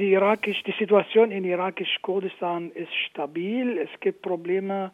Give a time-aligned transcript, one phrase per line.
[0.00, 3.76] Die, Irakisch, die Situation in irakisch-Kurdistan ist stabil.
[3.76, 4.92] Es gibt Probleme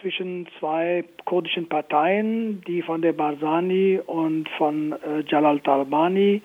[0.00, 6.42] zwischen zwei kurdischen Parteien, die von der Barzani und von äh, Jalal Talbani.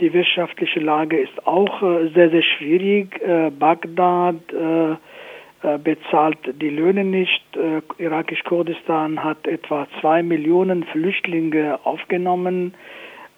[0.00, 3.20] Die wirtschaftliche Lage ist auch äh, sehr, sehr schwierig.
[3.20, 7.44] Äh, Bagdad äh, äh, bezahlt die Löhne nicht.
[7.56, 12.74] Äh, Irakisch-Kurdistan hat etwa zwei Millionen Flüchtlinge aufgenommen.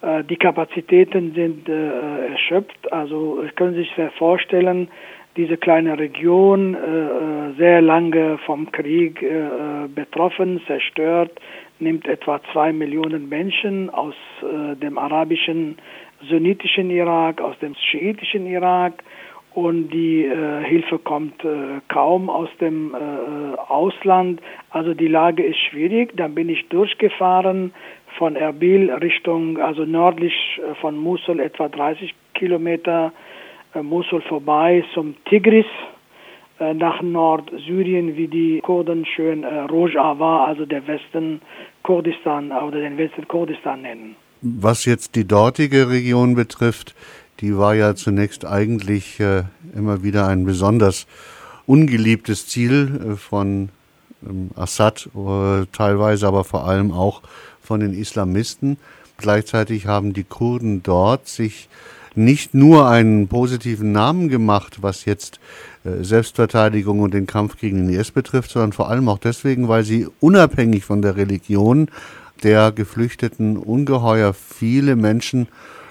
[0.01, 2.91] Äh, die Kapazitäten sind äh, erschöpft.
[2.91, 4.87] Also können Sie sich vorstellen,
[5.37, 9.23] diese kleine Region, äh, sehr lange vom Krieg
[9.95, 11.31] betroffen, zerstört,
[11.79, 14.15] nimmt etwa zwei Millionen Menschen aus
[14.81, 15.77] dem arabischen
[16.29, 19.03] sunnitischen Irak, aus dem schiitischen Irak
[19.53, 24.41] und die äh, Hilfe kommt äh, kaum aus dem äh, Ausland.
[24.69, 26.15] Also die Lage ist schwierig.
[26.15, 27.73] Dann bin ich durchgefahren
[28.17, 33.11] von Erbil Richtung, also nördlich äh, von Mosul etwa 30 Kilometer
[33.73, 35.65] äh, Mosul vorbei zum Tigris
[36.59, 41.41] äh, nach Nordsyrien, wie die Kurden schön Rojava, also der Westen
[41.83, 44.15] Kurdistan oder den Westen Kurdistan nennen.
[44.41, 46.95] Was jetzt die dortige Region betrifft,
[47.39, 51.07] die war ja zunächst eigentlich immer wieder ein besonders
[51.67, 53.69] ungeliebtes Ziel von
[54.55, 57.21] Assad, äh, teilweise aber vor allem auch
[57.61, 58.77] von den Islamisten.
[59.17, 61.69] Gleichzeitig haben die Kurden dort sich
[62.15, 65.39] nicht nur einen positiven Namen gemacht, was jetzt
[65.83, 69.83] äh, Selbstverteidigung und den Kampf gegen den IS betrifft, sondern vor allem auch deswegen, weil
[69.83, 71.89] sie unabhängig von der Religion
[72.43, 75.47] der Geflüchteten ungeheuer viele Menschen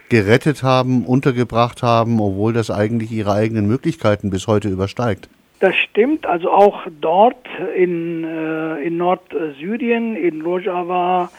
[0.09, 5.29] gerettet haben, untergebracht haben, obwohl das eigentlich ihre eigenen Möglichkeiten bis heute übersteigt.
[5.61, 11.31] Das stimmt, also auch dort in, äh, in Nordsyrien, in Rojava,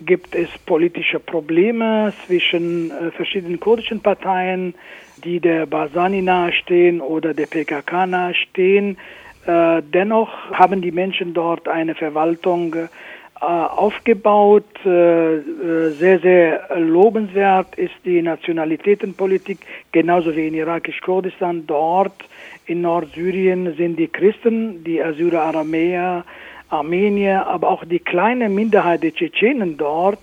[0.00, 4.74] gibt es politische Probleme zwischen äh, verschiedenen kurdischen Parteien,
[5.24, 8.98] die der Basani nahestehen oder der PKK nahestehen.
[9.46, 12.86] Äh, dennoch haben die Menschen dort eine Verwaltung äh,
[13.40, 14.64] aufgebaut.
[14.82, 15.42] Sehr,
[15.98, 19.58] sehr lobenswert ist die Nationalitätenpolitik,
[19.92, 21.66] genauso wie in irakisch-Kurdistan.
[21.66, 22.14] Dort
[22.66, 26.24] in Nordsyrien sind die Christen, die Assyrer, Aramäer,
[26.68, 30.18] Armenier, aber auch die kleine Minderheit der Tschetschenen dort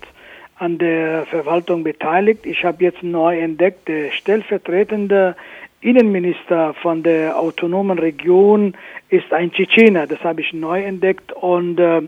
[0.58, 2.46] an der Verwaltung beteiligt.
[2.46, 5.36] Ich habe jetzt neu entdeckt, der stellvertretende
[5.80, 8.74] Innenminister von der autonomen Region
[9.10, 10.06] ist ein Tschetschener.
[10.06, 11.32] Das habe ich neu entdeckt.
[11.32, 12.02] Und äh,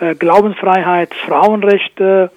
[0.00, 2.30] äh, Glaubensfreiheit, Frauenrechte,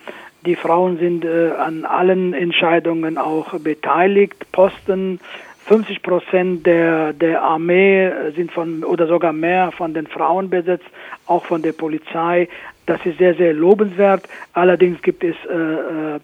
[0.45, 4.51] die Frauen sind äh, an allen Entscheidungen auch beteiligt.
[4.51, 5.19] Posten,
[5.65, 10.87] 50 Prozent der, der Armee sind von, oder sogar mehr von den Frauen besetzt,
[11.27, 12.47] auch von der Polizei.
[12.85, 14.27] Das ist sehr, sehr lobenswert.
[14.53, 16.19] Allerdings gibt es äh, äh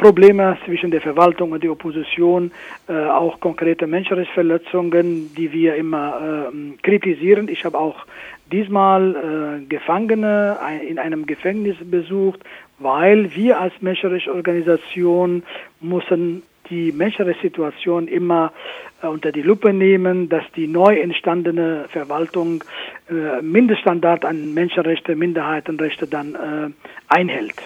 [0.00, 2.52] Probleme zwischen der Verwaltung und der Opposition,
[2.88, 7.48] äh, auch konkrete Menschenrechtsverletzungen, die wir immer äh, kritisieren.
[7.48, 8.06] Ich habe auch
[8.50, 9.14] diesmal
[9.60, 10.56] äh, Gefangene
[10.88, 12.40] in einem Gefängnis besucht,
[12.78, 15.42] weil wir als Menschenrechtsorganisation
[15.82, 18.52] müssen die Menschenrechtssituation immer
[19.02, 22.64] äh, unter die Lupe nehmen, dass die neu entstandene Verwaltung
[23.10, 26.70] äh, Mindeststandard an Menschenrechte, Minderheitenrechte dann äh,
[27.08, 27.56] einhält.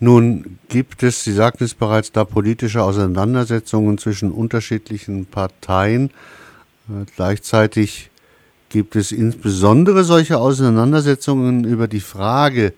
[0.00, 6.10] Nun gibt es, Sie sagten es bereits, da politische Auseinandersetzungen zwischen unterschiedlichen Parteien.
[6.88, 8.10] Äh, gleichzeitig
[8.68, 12.74] gibt es insbesondere solche Auseinandersetzungen über die Frage,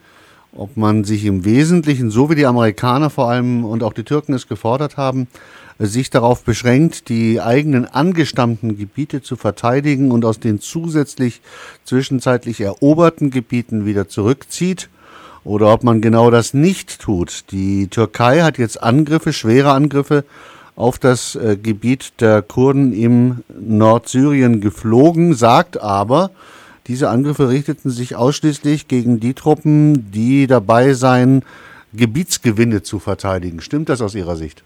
[0.53, 4.35] ob man sich im Wesentlichen, so wie die Amerikaner vor allem und auch die Türken
[4.35, 5.29] es gefordert haben,
[5.79, 11.41] sich darauf beschränkt, die eigenen angestammten Gebiete zu verteidigen und aus den zusätzlich
[11.85, 14.91] zwischenzeitlich eroberten Gebieten wieder zurückzieht
[15.43, 17.45] oder ob man genau das nicht tut.
[17.51, 20.25] Die Türkei hat jetzt Angriffe, schwere Angriffe
[20.77, 26.31] auf das äh, Gebiet der Kurden im Nordsyrien geflogen, sagt aber,
[26.91, 31.45] diese Angriffe richteten sich ausschließlich gegen die Truppen, die dabei seien,
[31.93, 33.61] Gebietsgewinne zu verteidigen.
[33.61, 34.65] Stimmt das aus Ihrer Sicht?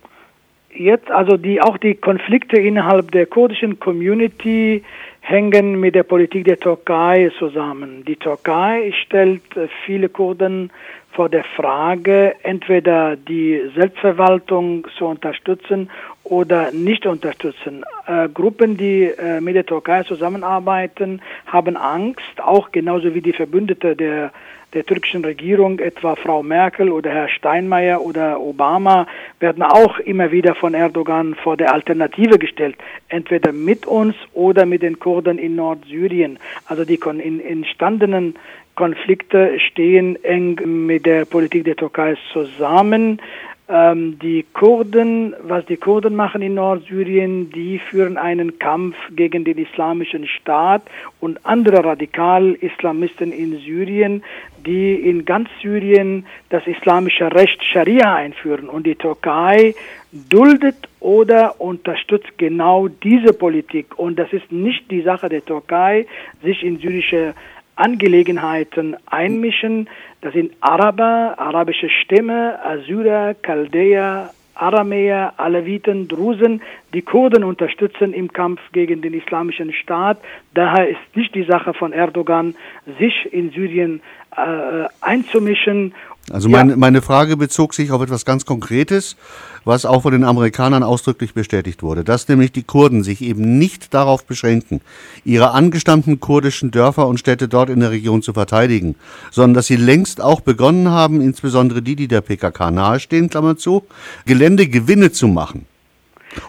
[0.74, 4.82] Jetzt also die auch die Konflikte innerhalb der kurdischen Community
[5.20, 8.06] hängen mit der Politik der Türkei zusammen.
[8.06, 10.70] Die Türkei stellt äh, viele Kurden
[11.14, 15.90] vor der Frage, entweder die Selbstverwaltung zu unterstützen
[16.24, 17.84] oder nicht unterstützen.
[18.06, 23.94] Äh, Gruppen, die äh, mit der Türkei zusammenarbeiten, haben Angst, auch genauso wie die Verbündete
[23.94, 24.32] der
[24.74, 29.06] der türkischen Regierung, etwa Frau Merkel oder Herr Steinmeier oder Obama,
[29.38, 32.76] werden auch immer wieder von Erdogan vor der Alternative gestellt,
[33.08, 36.38] entweder mit uns oder mit den Kurden in Nordsyrien.
[36.66, 38.34] Also die entstandenen
[38.74, 43.20] Konflikte stehen eng mit der Politik der Türkei zusammen.
[43.66, 49.56] Ähm, die Kurden, was die Kurden machen in Nordsyrien, die führen einen Kampf gegen den
[49.56, 50.82] islamischen Staat
[51.20, 54.22] und andere Radikal-Islamisten in Syrien,
[54.66, 58.68] die in ganz Syrien das islamische Recht Scharia einführen.
[58.68, 59.74] Und die Türkei
[60.12, 63.98] duldet oder unterstützt genau diese Politik.
[63.98, 66.06] Und das ist nicht die Sache der Türkei,
[66.42, 67.34] sich in syrische
[67.76, 69.88] Angelegenheiten einmischen.
[70.20, 76.62] Das sind Araber, arabische Stämme, Assyrer, Chaldäer, Aramäer, Aleviten, Drusen,
[76.92, 80.18] die Kurden unterstützen im Kampf gegen den islamischen Staat.
[80.54, 82.54] Daher ist nicht die Sache von Erdogan,
[82.98, 84.00] sich in Syrien
[84.36, 85.94] äh, einzumischen
[86.30, 86.76] also meine, ja.
[86.76, 89.16] meine Frage bezog sich auf etwas ganz Konkretes,
[89.64, 93.92] was auch von den Amerikanern ausdrücklich bestätigt wurde, dass nämlich die Kurden sich eben nicht
[93.92, 94.80] darauf beschränken,
[95.24, 98.94] ihre angestammten kurdischen Dörfer und Städte dort in der Region zu verteidigen,
[99.30, 103.84] sondern dass sie längst auch begonnen haben, insbesondere die, die der PKK nahestehen, Klammer zu,
[104.24, 105.66] Geländegewinne zu machen.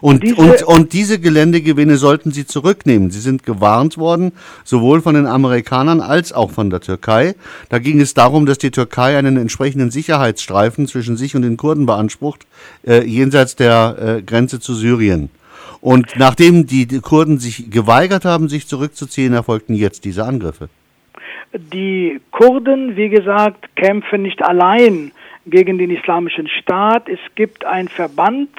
[0.00, 3.10] Und, diese, und, und diese Geländegewinne sollten sie zurücknehmen.
[3.10, 4.32] Sie sind gewarnt worden,
[4.64, 7.34] sowohl von den Amerikanern als auch von der Türkei.
[7.68, 11.86] Da ging es darum, dass die Türkei einen entsprechenden Sicherheitsstreifen zwischen sich und den Kurden
[11.86, 12.46] beansprucht,
[12.86, 15.30] äh, jenseits der äh, Grenze zu Syrien.
[15.80, 20.68] Und nachdem die Kurden sich geweigert haben, sich zurückzuziehen, erfolgten jetzt diese Angriffe.
[21.54, 25.12] Die Kurden, wie gesagt, kämpfen nicht allein
[25.46, 27.08] gegen den islamischen Staat.
[27.08, 28.50] Es gibt einen Verband,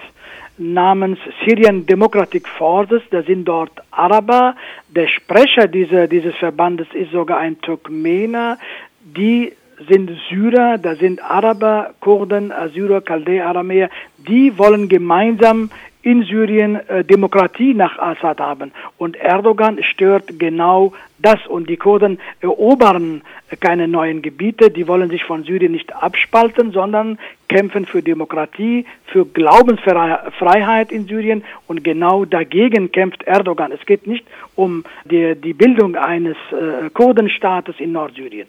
[0.57, 4.56] namens Syrian Democratic Forces, da sind dort Araber.
[4.89, 8.57] Der Sprecher dieser, dieses Verbandes ist sogar ein Turkmener.
[9.01, 9.54] Die
[9.88, 13.89] sind Syrer, da sind Araber, Kurden, Assyrer, Chaldäer, Aramäer.
[14.18, 15.69] Die wollen gemeinsam
[16.07, 18.71] in Syrien äh, Demokratie nach Assad haben.
[18.98, 21.45] Und Erdogan stört genau das.
[21.48, 23.24] Und die Kurden erobern
[23.59, 24.71] keine neuen Gebiete.
[24.71, 27.19] Die wollen sich von Syrien nicht abspalten, sondern
[27.50, 31.44] kämpfen für Demokratie, für Glaubensfreiheit in Syrien.
[31.68, 33.74] Und genau dagegen kämpft Erdogan.
[33.74, 34.25] Es geht nicht
[34.56, 38.48] um die, die Bildung eines äh, Kurdenstaates in Nordsyrien.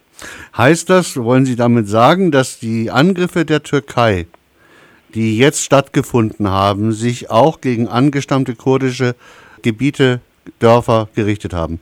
[0.57, 4.27] Heißt das, wollen Sie damit sagen, dass die Angriffe der Türkei
[5.15, 9.15] die jetzt stattgefunden haben, sich auch gegen angestammte kurdische
[9.63, 10.21] Gebiete,
[10.61, 11.81] Dörfer gerichtet haben?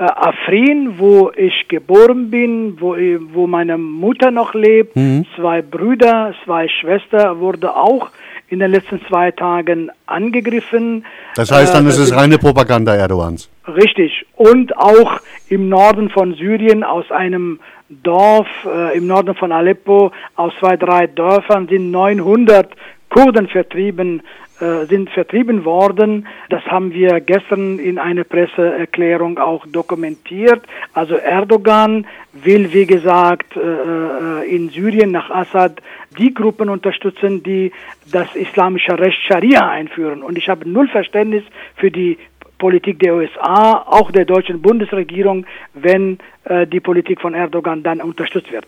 [0.00, 2.96] Äh, Afrin, wo ich geboren bin, wo,
[3.34, 5.26] wo meine Mutter noch lebt, mhm.
[5.36, 8.08] zwei Brüder, zwei Schwestern wurde auch
[8.48, 11.04] in den letzten zwei Tagen angegriffen.
[11.34, 13.50] Das heißt, dann äh, ist es reine Propaganda Erdogans.
[13.68, 14.24] Richtig.
[14.36, 15.20] Und auch
[15.50, 17.60] im Norden von Syrien aus einem
[17.90, 22.70] Dorf äh, im Norden von Aleppo, aus zwei, drei Dörfern sind 900
[23.10, 24.22] Kurden vertrieben,
[24.86, 26.26] sind vertrieben worden.
[26.48, 30.62] Das haben wir gestern in einer Presseerklärung auch dokumentiert.
[30.92, 35.80] Also Erdogan will, wie gesagt, äh, äh in Syrien nach Assad
[36.18, 37.72] die Gruppen unterstützen, die
[38.10, 40.22] das islamische Recht Scharia einführen.
[40.22, 41.44] Und ich habe null Verständnis
[41.76, 42.18] für die
[42.58, 48.52] Politik der USA, auch der deutschen Bundesregierung, wenn äh, die Politik von Erdogan dann unterstützt
[48.52, 48.66] wird.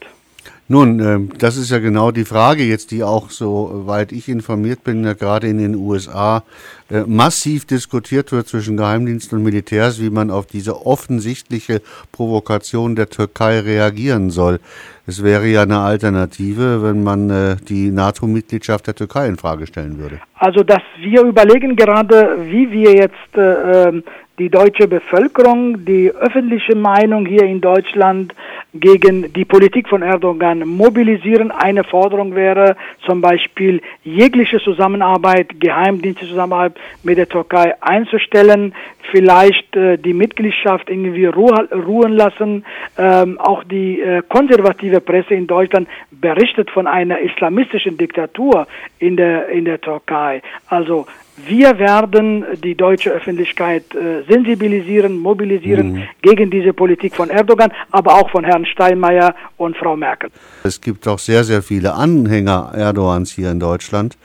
[0.73, 5.05] Nun, äh, das ist ja genau die Frage jetzt, die auch, soweit ich informiert bin,
[5.05, 6.45] ja gerade in den USA
[6.91, 13.11] äh, massiv diskutiert wird zwischen Geheimdiensten und Militärs, wie man auf diese offensichtliche Provokation der
[13.11, 14.61] Türkei reagieren soll.
[15.07, 19.99] Es wäre ja eine Alternative, wenn man äh, die NATO-Mitgliedschaft der Türkei in Frage stellen
[19.99, 20.21] würde.
[20.37, 24.05] Also, dass wir überlegen gerade, wie wir jetzt äh, ähm,
[24.39, 28.35] die deutsche Bevölkerung, die öffentliche Meinung hier in Deutschland
[28.73, 31.51] gegen die Politik von Erdogan mobilisieren.
[31.51, 36.73] Eine Forderung wäre zum Beispiel jegliche Zusammenarbeit, Geheimdienstzusammenarbeit
[37.03, 38.75] mit der Türkei einzustellen,
[39.11, 42.65] vielleicht äh, die Mitgliedschaft irgendwie ruh ruhen lassen.
[42.97, 48.67] Ähm, auch die äh, konservative Presse in Deutschland berichtet von einer islamistischen Diktatur
[48.99, 50.41] in der, in der Türkei.
[50.69, 56.03] Also wir werden die deutsche Öffentlichkeit äh, sensibilisieren, mobilisieren mhm.
[56.21, 60.31] gegen diese Politik von Erdogan, aber auch von Herrn Steinmeier und Frau Merkel.
[60.65, 64.17] Es gibt auch sehr, sehr viele Anhänger Erdogans hier in Deutschland.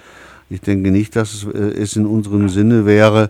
[0.50, 3.30] Ich denke nicht, dass es, äh, in unserem Sinne wäre,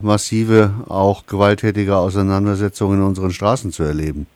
[0.00, 4.26] massive, auch gewalttätige Auseinandersetzungen in unseren Straßen zu erleben.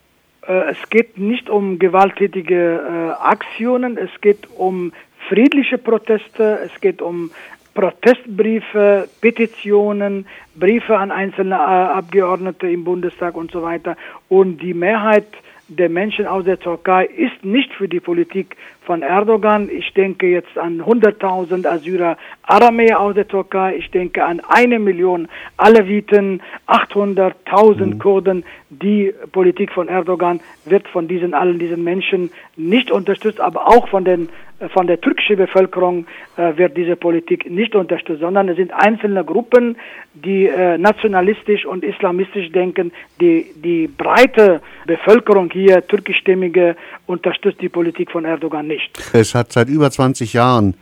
[0.47, 4.93] Äh, es geht nicht um gewalttätige äh, Aktionen, es geht um
[5.29, 7.31] friedliche Proteste, es geht um
[7.75, 13.97] Protestbriefe, Petitionen, Briefe an einzelne äh, Abgeordnete im Bundestag und so weiter.
[14.29, 15.27] Und die Mehrheit
[15.69, 19.69] der Menschen aus der Türkei ist nicht für die Politik von Erdogan.
[19.71, 23.77] Ich denke jetzt an 100.000 Assyrer Aramäer aus der Türkei.
[23.77, 27.99] Ich denke an eine Million Aleviten, 800.000 mhm.
[27.99, 28.45] Kurden.
[28.71, 34.05] Die Politik von Erdogan wird von diesen allen diesen Menschen nicht unterstützt, aber auch von
[34.05, 34.29] den
[34.69, 39.77] von der türkischen Bevölkerung äh, wird diese Politik nicht unterstützt, sondern es sind einzelne Gruppen,
[40.15, 42.93] die äh, nationalistisch und islamistisch denken.
[43.21, 48.91] Die, die breite Bevölkerung hier, türkischstämmige, unterstützt die Politik von Erdogan nicht.
[49.13, 50.75] Es hat seit über 20 Jahren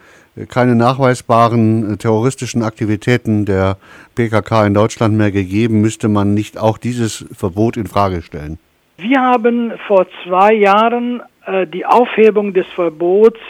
[0.49, 3.77] keine nachweisbaren äh, terroristischen Aktivitäten der
[4.15, 5.81] PKK in Deutschland mehr gegeben.
[5.81, 8.59] Müsste man nicht auch dieses Verbot in Frage stellen?
[8.97, 13.41] Wir haben vor zwei Jahren äh, die Aufhebung des Verbots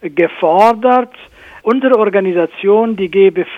[0.00, 1.12] gefordert.
[1.62, 3.56] Unsere Organisation, die GBV,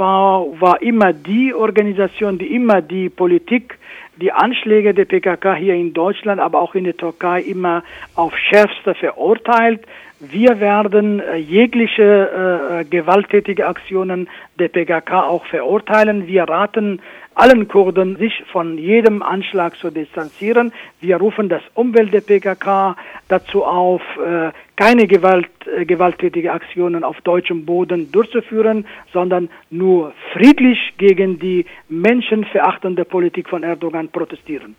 [0.60, 3.78] war immer die Organisation, die immer die Politik,
[4.16, 7.82] die Anschläge der PKK hier in Deutschland, aber auch in der Türkei immer
[8.14, 9.80] auf schärfste verurteilt.
[10.20, 14.28] Wir werden äh, jegliche äh, gewalttätige Aktionen
[14.58, 16.26] der PKK auch verurteilen.
[16.26, 17.00] Wir raten
[17.34, 20.72] allen Kurden, sich von jedem Anschlag zu distanzieren.
[21.00, 22.96] Wir rufen das Umwelt der PKK
[23.28, 30.94] dazu auf, äh, keine Gewalt, äh, gewalttätige Aktionen auf deutschem Boden durchzuführen, sondern nur friedlich
[30.98, 34.76] gegen die menschenverachtende Politik von Erdogan gaan protesteren.